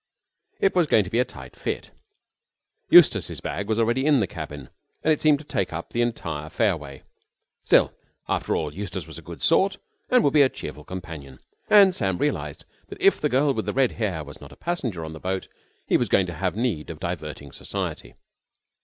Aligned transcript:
It 0.59 0.73
was 0.73 0.87
going 0.87 1.03
to 1.03 1.11
be 1.11 1.19
a 1.19 1.23
tight 1.25 1.55
fit. 1.55 1.91
Eustace's 2.89 3.39
bag 3.39 3.67
was 3.69 3.77
already 3.77 4.03
in 4.07 4.19
the 4.19 4.25
cabin, 4.25 4.71
and 5.03 5.13
it 5.13 5.21
seemed 5.21 5.37
to 5.37 5.45
take 5.45 5.71
up 5.71 5.91
the 5.91 6.01
entire 6.01 6.49
fairway. 6.49 7.03
Still, 7.63 7.93
after 8.27 8.55
all, 8.55 8.73
Eustace 8.73 9.05
was 9.05 9.19
a 9.19 9.21
good 9.21 9.43
sort, 9.43 9.77
and 10.09 10.23
would 10.23 10.33
be 10.33 10.41
a 10.41 10.49
cheerful 10.49 10.83
companion. 10.85 11.37
And 11.69 11.93
Sam 11.93 12.17
realised 12.17 12.65
that 12.87 12.99
if 12.99 13.21
that 13.21 13.29
girl 13.29 13.53
with 13.53 13.67
the 13.67 13.73
red 13.73 13.91
hair 13.91 14.23
was 14.23 14.41
not 14.41 14.51
a 14.51 14.55
passenger 14.55 15.05
on 15.05 15.13
the 15.13 15.19
boat 15.19 15.47
he 15.85 15.97
was 15.97 16.09
going 16.09 16.25
to 16.25 16.33
have 16.33 16.55
need 16.55 16.89
of 16.89 16.99
diverting 16.99 17.51
society. 17.51 18.15